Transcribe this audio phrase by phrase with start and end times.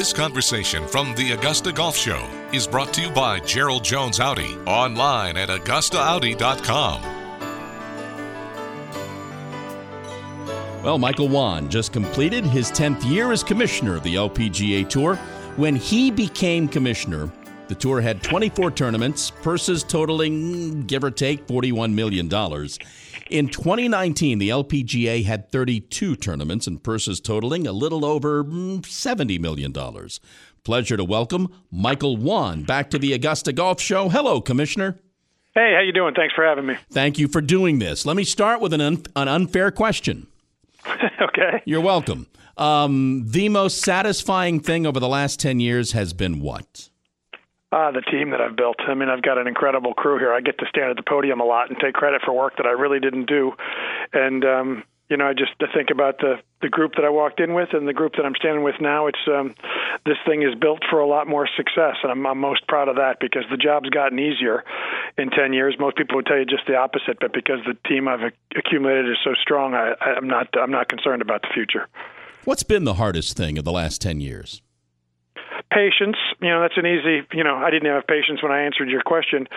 [0.00, 4.56] This conversation from the Augusta Golf Show is brought to you by Gerald Jones Audi,
[4.66, 7.02] online at AugustaAudi.com.
[10.82, 15.16] Well, Michael Whan just completed his 10th year as commissioner of the LPGA Tour.
[15.56, 17.30] When he became commissioner,
[17.68, 22.26] the tour had 24 tournaments, purses totaling, give or take, $41 million.
[23.30, 29.38] In 2019, the LPGA had 32 tournaments and purses totaling a little over mm, $70
[29.38, 29.72] million.
[30.64, 34.08] Pleasure to welcome Michael Whan back to the Augusta Golf Show.
[34.08, 34.98] Hello, Commissioner.
[35.54, 36.12] Hey, how you doing?
[36.12, 36.74] Thanks for having me.
[36.90, 38.04] Thank you for doing this.
[38.04, 40.26] Let me start with an, un- an unfair question.
[41.22, 41.62] okay.
[41.64, 42.26] You're welcome.
[42.56, 46.89] Um, the most satisfying thing over the last 10 years has been what?
[47.72, 48.76] Uh, the team that I've built.
[48.80, 50.32] I mean, I've got an incredible crew here.
[50.32, 52.66] I get to stand at the podium a lot and take credit for work that
[52.66, 53.52] I really didn't do.
[54.12, 57.40] And, um, you know, I just to think about the the group that I walked
[57.40, 59.08] in with and the group that I'm standing with now.
[59.08, 59.54] It's um,
[60.06, 62.96] this thing is built for a lot more success, and I'm, I'm most proud of
[62.96, 64.62] that because the job's gotten easier
[65.18, 65.74] in 10 years.
[65.78, 69.18] Most people would tell you just the opposite, but because the team I've accumulated is
[69.24, 71.88] so strong, I, I'm not I'm not concerned about the future.
[72.44, 74.62] What's been the hardest thing of the last 10 years?
[75.70, 76.16] Patience.
[76.40, 79.02] You know that's an easy you know i didn't have patience when i answered your
[79.02, 79.48] question.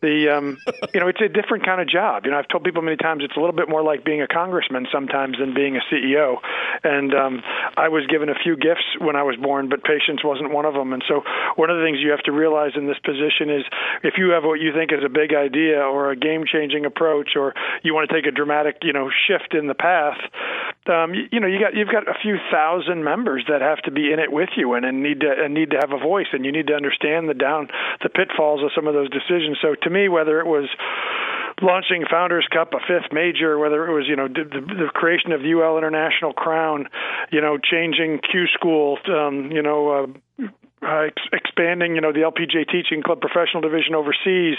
[0.00, 0.58] The um
[0.94, 2.24] you know it's a different kind of job.
[2.24, 4.28] You know i've told people many times it's a little bit more like being a
[4.28, 6.36] congressman sometimes than being a ceo
[6.84, 7.42] and um
[7.76, 10.74] i was given a few gifts when i was born but patience wasn't one of
[10.74, 10.92] them.
[10.92, 11.22] And so
[11.56, 13.64] one of the things you have to realize in this position is
[14.02, 17.30] if you have what you think is a big idea or a game changing approach
[17.36, 20.18] or you want to take a dramatic you know shift in the path
[20.88, 23.90] um you, you know you got you've got a few thousand members that have to
[23.90, 26.26] be in it with you and, and need to and need to have a voice
[26.32, 27.68] and you need to understand the down
[28.02, 29.58] the pitfalls of some of those decisions.
[29.62, 30.68] So to me, whether it was
[31.60, 35.42] launching Founders Cup, a fifth major, whether it was you know the, the creation of
[35.42, 36.88] the UL International Crown,
[37.30, 39.88] you know changing Q School, um, you know.
[39.90, 40.48] Uh,
[40.82, 44.56] uh, ex- expanding, you know, the LPGA Teaching Club professional division overseas,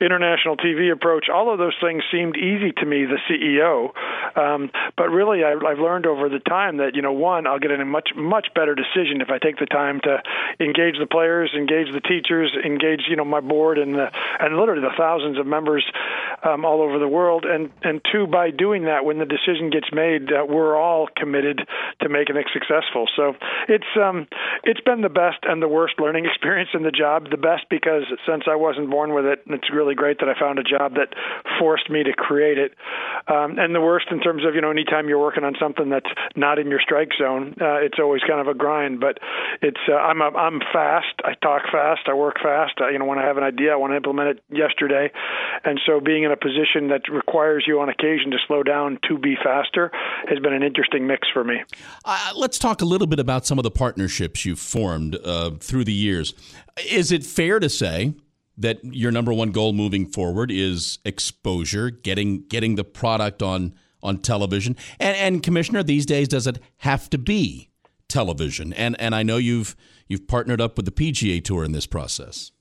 [0.00, 3.92] international TV approach, all of those things seemed easy to me, the CEO.
[4.38, 7.70] Um, but really, I, I've learned over the time that, you know, one, I'll get
[7.70, 10.22] a much, much better decision if I take the time to
[10.60, 14.10] engage the players, engage the teachers, engage, you know, my board and the,
[14.40, 15.84] and literally the thousands of members
[16.42, 17.44] um, all over the world.
[17.44, 21.66] And, and two, by doing that, when the decision gets made, uh, we're all committed
[22.00, 23.06] to making it successful.
[23.16, 23.34] So
[23.68, 24.26] it's, um,
[24.64, 27.30] it's been the best and the worst learning experience in the job.
[27.30, 30.58] The best because since I wasn't born with it, it's really great that I found
[30.58, 31.14] a job that
[31.58, 32.74] forced me to create it.
[33.28, 36.10] Um, and the worst in terms of you know, anytime you're working on something that's
[36.36, 39.00] not in your strike zone, uh, it's always kind of a grind.
[39.00, 39.18] But
[39.62, 41.14] it's uh, I'm a, I'm fast.
[41.24, 42.08] I talk fast.
[42.08, 42.74] I work fast.
[42.80, 45.10] Uh, you know, when I have an idea, I want to implement it yesterday.
[45.64, 49.18] And so being in a position that requires you on occasion to slow down to
[49.18, 49.90] be faster
[50.28, 51.62] has been an interesting mix for me.
[52.04, 55.56] Uh, let's talk a little bit about some of the partnerships you've formed uh, Uh,
[55.58, 56.34] through the years.
[56.88, 58.14] Is it fair to say
[58.56, 64.18] that your number one goal moving forward is exposure, getting getting the product on on
[64.18, 64.76] television?
[65.00, 67.70] And, and Commissioner, these days, does it have to be
[68.08, 68.72] television?
[68.72, 69.76] And and I know you've
[70.06, 72.52] you've partnered up with the PGA Tour in this process.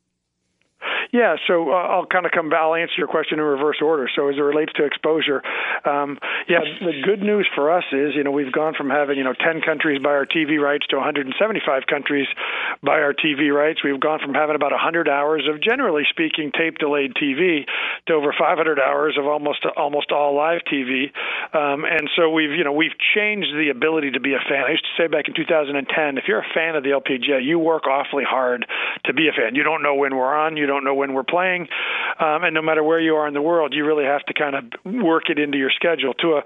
[1.12, 2.60] Yeah, so uh, I'll kind of come back.
[2.60, 4.10] I'll answer your question in reverse order.
[4.14, 5.42] So as it relates to exposure,
[5.86, 6.18] um,
[6.50, 9.34] yeah, the good news for us is, you know, we've gone from having, you know,
[9.34, 12.28] 10 countries buy our TV rights to 175 countries
[12.84, 13.84] buy our TV rights.
[13.84, 17.66] We've gone from having about 100 hours of, generally speaking, tape delayed TV
[18.08, 21.12] to over 500 hours of almost almost all live TV.
[21.54, 24.64] Um, and so we've, you know, we've changed the ability to be a fan.
[24.68, 27.60] I used to say back in 2010, if you're a fan of the LPGA, you
[27.60, 28.66] work awfully hard
[29.06, 29.56] to be a fan.
[29.56, 30.58] You don't know when we're on.
[30.58, 31.68] You don't know when we're playing,
[32.20, 34.56] um, and no matter where you are in the world, you really have to kind
[34.56, 36.14] of work it into your schedule.
[36.16, 36.42] To a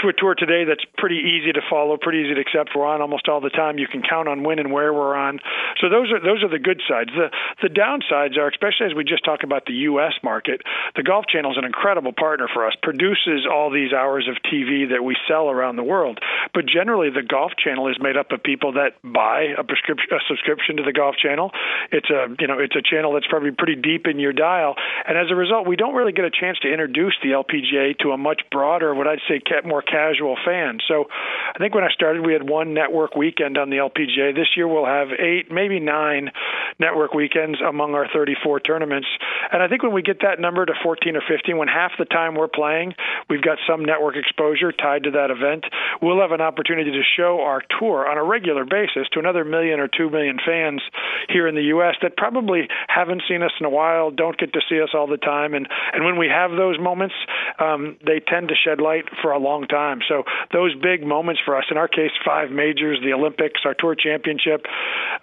[0.00, 2.70] to a tour today that's pretty easy to follow, pretty easy to accept.
[2.74, 3.78] We're on almost all the time.
[3.78, 5.38] You can count on when and where we're on.
[5.80, 7.10] So those are those are the good sides.
[7.14, 7.28] The
[7.62, 10.14] the downsides are, especially as we just talked about the U.S.
[10.22, 10.62] market,
[10.96, 12.74] the Golf Channel is an incredible partner for us.
[12.82, 16.18] Produces all these hours of TV that we sell around the world,
[16.54, 20.20] but generally the Golf Channel is made up of people that buy a prescription a
[20.28, 21.50] subscription to the Golf Channel.
[21.92, 24.74] It's a you know it's a channel that's probably pretty deep in your dial.
[25.06, 28.10] And as a result, we don't really get a chance to introduce the LPGA to
[28.10, 30.78] a much broader, what I'd say, more casual fan.
[30.86, 31.06] So
[31.54, 34.34] I think when I started, we had one network weekend on the LPGA.
[34.34, 36.30] This year we'll have eight, maybe nine
[36.78, 39.08] network weekends among our 34 tournaments.
[39.52, 42.04] And I think when we get that number to 14 or 15, when half the
[42.04, 42.94] time we're playing,
[43.28, 45.64] we've got some network exposure tied to that event,
[46.00, 49.80] we'll have an opportunity to show our tour on a regular basis to another million
[49.80, 50.82] or two million fans
[51.28, 51.96] here in the U.S.
[52.02, 53.79] that probably haven't seen us in a while,
[54.14, 57.14] don't get to see us all the time, and and when we have those moments,
[57.58, 60.00] um, they tend to shed light for a long time.
[60.08, 63.94] So those big moments for us, in our case, five majors, the Olympics, our tour
[63.94, 64.66] championship,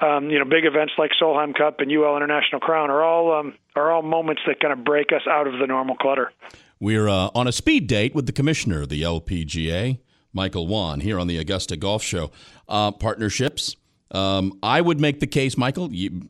[0.01, 3.53] um, you know, big events like Solheim Cup and UL International Crown are all um,
[3.75, 6.31] are all moments that kind of break us out of the normal clutter.
[6.79, 9.99] We're uh, on a speed date with the commissioner of the LPGA,
[10.33, 12.31] Michael Whan, here on the Augusta Golf Show.
[12.69, 13.75] Uh, partnerships.
[14.11, 15.91] Um, I would make the case, Michael.
[15.91, 16.21] You,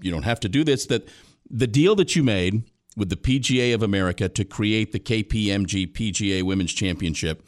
[0.00, 0.86] you don't have to do this.
[0.86, 1.08] That
[1.50, 2.62] the deal that you made
[2.96, 7.44] with the PGA of America to create the KPMG PGA Women's Championship.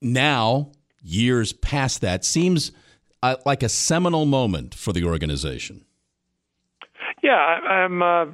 [0.00, 0.72] Now,
[1.02, 2.72] years past that, seems
[3.22, 5.84] uh, like a seminal moment for the organization.
[7.22, 8.26] Yeah, I, am uh,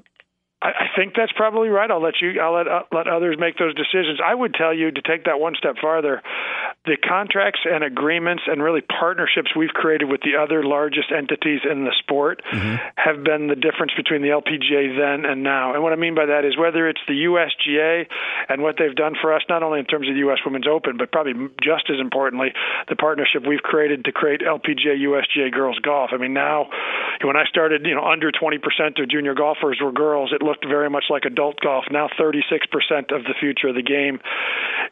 [0.63, 1.91] I, think that's probably right.
[1.91, 2.41] I'll let you.
[2.41, 4.21] I'll let uh, let others make those decisions.
[4.25, 6.23] I would tell you to take that one step farther.
[6.87, 11.85] The contracts and agreements and really partnerships we've created with the other largest entities in
[11.85, 12.77] the sport mm-hmm.
[12.95, 15.75] have been the difference between the LPGA then and now.
[15.75, 18.07] And what I mean by that is whether it's the USGA
[18.49, 20.39] and what they've done for us, not only in terms of the U.S.
[20.45, 22.55] Women's Open, but probably just as importantly,
[22.89, 26.11] the partnership we've created to create LPGA USGA Girls Golf.
[26.13, 26.71] I mean, now
[27.23, 28.63] when I started, you know, under 20%
[29.03, 30.33] of junior golfers were girls.
[30.33, 31.85] It looked very much like adult golf.
[31.91, 32.41] Now 36%
[33.15, 34.21] of the future of the game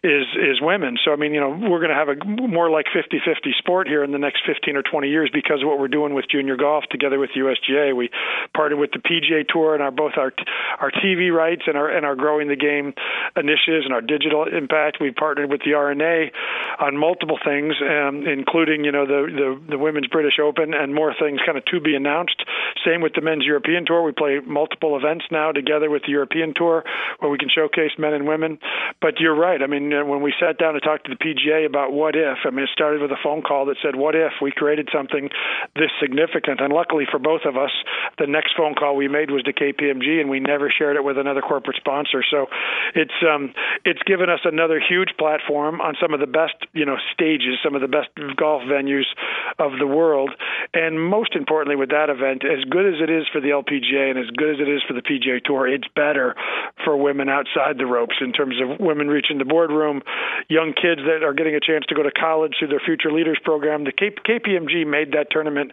[0.02, 0.96] is is women.
[1.05, 4.03] So I mean, you know, we're going to have a more like 50-50 sport here
[4.03, 6.85] in the next 15 or 20 years because of what we're doing with junior golf
[6.91, 7.95] together with USGA.
[7.95, 8.09] We
[8.55, 10.33] partnered with the PGA Tour and our both our
[10.81, 12.95] our TV rights and our and our growing the game
[13.37, 14.97] initiatives and our digital impact.
[14.99, 16.33] We've partnered with the R&A
[16.81, 21.13] on multiple things, um, including you know the, the the women's British Open and more
[21.13, 22.43] things kind of to be announced.
[22.85, 24.03] Same with the men's European Tour.
[24.03, 26.85] We play multiple events now together with the European Tour
[27.19, 28.59] where we can showcase men and women.
[29.01, 29.61] But you're right.
[29.61, 32.50] I mean, when we sat down to talk to the PGA about what if, I
[32.50, 35.29] mean, it started with a phone call that said, "What if we created something
[35.75, 37.73] this significant?" And luckily for both of us,
[38.19, 41.19] the next phone call we made was to KPMG, and we never shared it with
[41.19, 42.23] another corporate sponsor.
[42.31, 42.47] So
[42.94, 43.53] it's um,
[43.85, 47.75] it's given us another huge platform on some of the best you know stages, some
[47.75, 49.11] of the best golf venues
[49.59, 50.31] of the world,
[50.73, 54.19] and most importantly, with that event, as good as it is for the LPGA and
[54.19, 56.37] as good as it is for the PGA Tour, it's better
[56.85, 60.03] for women outside the ropes in terms of women reaching the boardroom,
[60.49, 63.39] young kids that are getting a chance to go to college through their Future Leaders
[63.43, 63.85] program.
[63.85, 65.73] The KPMG made that tournament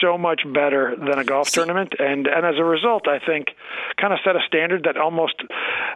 [0.00, 3.48] so much better than a golf tournament, and and as a result, I think
[4.00, 5.34] kind of set a standard that almost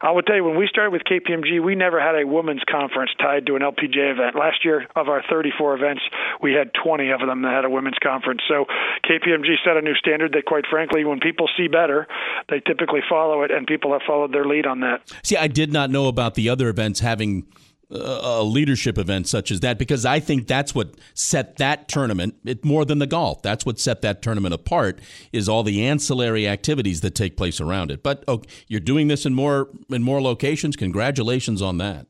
[0.02, 3.10] I would tell you when we started with KPMG, we never had a women's conference
[3.18, 4.34] tied to an LPGA event.
[4.34, 6.02] Last year, of our 34 events,
[6.42, 8.42] we had 20 of them that had a women's conference.
[8.48, 8.66] So
[9.04, 12.06] KPMG set a new standard that, quite frankly, when people see better,
[12.48, 15.02] they typically follow it, and people have followed their lead on that.
[15.22, 17.46] See, I did not know about the other events having
[17.90, 22.64] a leadership event such as that because I think that's what set that tournament it
[22.64, 23.42] more than the golf.
[23.42, 25.00] That's what set that tournament apart
[25.32, 28.02] is all the ancillary activities that take place around it.
[28.02, 30.76] But oh, you're doing this in more in more locations.
[30.76, 32.06] Congratulations on that.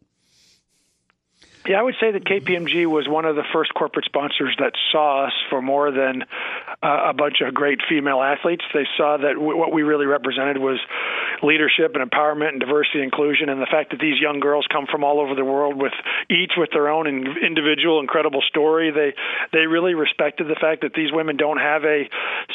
[1.70, 5.26] Yeah, I would say that KPMG was one of the first corporate sponsors that saw
[5.26, 6.24] us for more than
[6.82, 8.64] uh, a bunch of great female athletes.
[8.74, 10.80] They saw that w- what we really represented was
[11.44, 14.88] leadership and empowerment and diversity and inclusion and the fact that these young girls come
[14.90, 15.92] from all over the world with
[16.28, 18.90] each with their own individual incredible story.
[18.90, 19.14] They
[19.52, 22.10] they really respected the fact that these women don't have a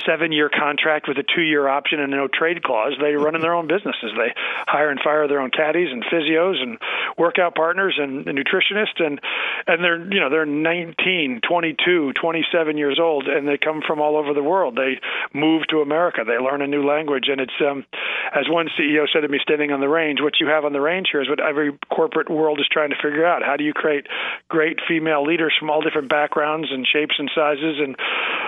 [0.06, 3.00] 7 year contract with a 2 year option and no trade clause.
[3.00, 4.12] They run in their own businesses.
[4.12, 4.36] They
[4.68, 6.80] hire and fire their own caddies and physios and
[7.18, 9.22] workout partners and, and nutritionists and
[9.68, 14.18] and they're you know they're 19 22 27 years old and they come from all
[14.18, 15.00] over the world they
[15.34, 17.86] move to America they learn a new language and it's um
[18.34, 20.82] as one CEO said to me standing on the range, what you have on the
[20.82, 23.44] range here is what every corporate world is trying to figure out.
[23.44, 24.08] How do you create
[24.50, 27.96] great female leaders from all different backgrounds and shapes and sizes and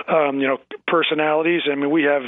[0.08, 1.62] um, you know personalities?
[1.70, 2.22] I mean, we have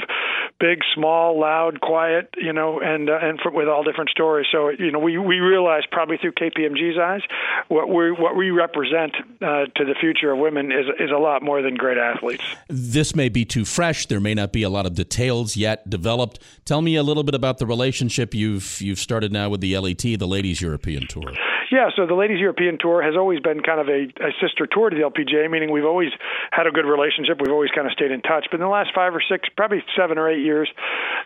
[0.59, 4.47] big, small, loud, quiet, you know, and uh, and for, with all different stories.
[4.51, 7.21] So you know, we we realize probably through KPMG's eyes,
[7.67, 11.43] what we what we represent uh, to the future of women is is a lot
[11.43, 12.43] more than great athletes.
[12.67, 14.05] This may be too fresh.
[14.07, 16.39] There may not be a lot of details yet developed.
[16.65, 20.01] Tell me a little bit about the relationship you've you've started now with the LET,
[20.01, 21.33] the Ladies European Tour.
[21.71, 24.89] Yeah, so the Ladies European Tour has always been kind of a, a sister tour
[24.89, 26.11] to the LPGA, meaning we've always
[26.51, 27.39] had a good relationship.
[27.39, 28.51] We've always kind of stayed in touch.
[28.51, 30.67] But in the last five or six, probably seven or eight years,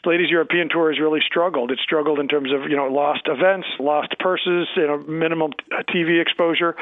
[0.04, 1.72] the Ladies European Tour has really struggled.
[1.72, 5.54] It struggled in terms of you know lost events, lost purses, you know minimum
[5.90, 6.76] TV exposure,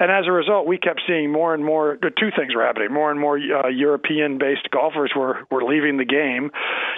[0.00, 1.98] and as a result, we kept seeing more and more.
[2.00, 6.50] Two things were happening: more and more uh, European-based golfers were were leaving the game,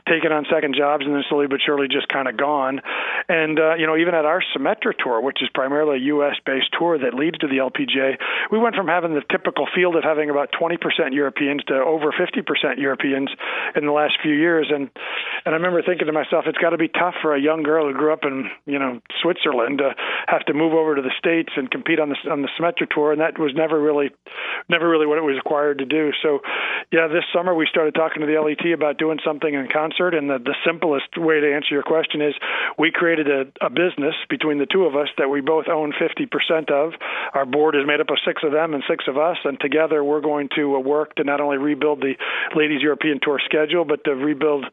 [0.07, 2.81] taking on second jobs, and then slowly but surely just kind of gone.
[3.29, 6.37] And uh, you know even at our Symetra Tour, which is primarily a U.S.
[6.45, 8.19] based tour that leads to the LPGA,
[8.51, 10.79] we went from having the typical field of having about 20%
[11.13, 13.31] Europeans to over 50% Europeans
[13.77, 14.71] in the last few years.
[14.73, 14.91] And
[15.45, 17.87] and I remember thinking to myself, it's got to be tough for a young girl
[17.87, 19.95] who grew up in you know Switzerland to
[20.29, 23.13] have to move over to the states and compete on the on the Symetra tour,
[23.13, 24.11] and that was never really,
[24.69, 26.11] never really what it was required to do.
[26.23, 26.41] So,
[26.91, 30.29] yeah, this summer we started talking to the LET about doing something in concert, and
[30.29, 32.35] the, the simplest way to answer your question is
[32.79, 36.71] we created a, a business between the two of us that we both own 50%
[36.71, 36.93] of.
[37.35, 40.03] Our board is made up of six of them and six of us, and together
[40.03, 42.15] we're going to uh, work to not only rebuild the
[42.57, 44.67] ladies European Tour schedule, but to rebuild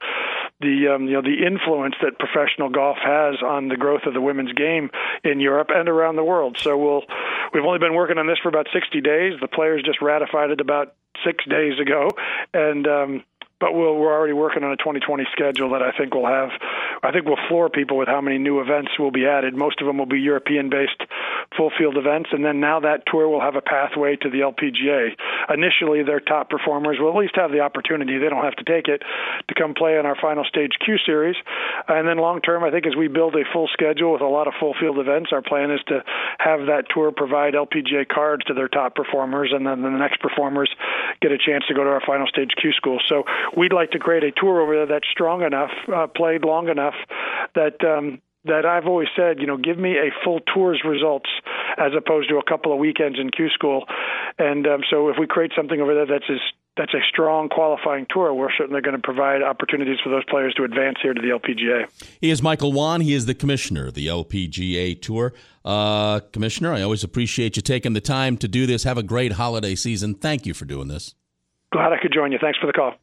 [0.61, 4.21] the um, you know the influence that professional golf has on the growth of the
[4.21, 4.89] women's game
[5.23, 6.57] in Europe and around the world.
[6.59, 7.03] So we'll
[7.53, 9.33] we've only been working on this for about 60 days.
[9.39, 10.95] The players just ratified it about
[11.25, 12.09] six days ago,
[12.53, 13.23] and um,
[13.59, 16.49] but we'll, we're already working on a 2020 schedule that I think will have,
[17.03, 19.55] I think we'll floor people with how many new events will be added.
[19.55, 21.03] Most of them will be European-based
[21.57, 25.15] full field events, and then now that tour will have a pathway to the LPGA.
[25.53, 28.17] Initially, their top performers will at least have the opportunity.
[28.17, 29.03] They don't have to take it
[29.47, 31.35] to come play in our final stage Q series,
[31.87, 34.47] and then long term, I think as we build a full schedule with a lot
[34.47, 36.03] of full field events, our plan is to
[36.39, 40.69] have that tour provide LPGA cards to their top performers, and then the next performers
[41.21, 42.99] get a chance to go to our final stage Q school.
[43.07, 43.23] So
[43.55, 46.95] we'd like to create a tour over there that's strong enough, uh, played long enough
[47.55, 51.29] that um, that I've always said, you know, give me a full tour's results
[51.77, 53.85] as opposed to a couple of weekends in Q school.
[54.37, 56.39] And um, so if we create something over there that's as
[56.79, 58.33] that's a strong qualifying tour.
[58.33, 61.87] We're certainly going to provide opportunities for those players to advance here to the LPGA.
[62.21, 63.01] He is Michael Whan.
[63.01, 65.33] He is the commissioner of the LPGA Tour.
[65.65, 68.85] Uh, commissioner, I always appreciate you taking the time to do this.
[68.85, 70.15] Have a great holiday season.
[70.15, 71.15] Thank you for doing this.
[71.73, 72.39] Glad I could join you.
[72.41, 72.93] Thanks for the call.